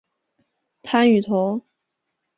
[0.81, 1.61] 潘雨桐。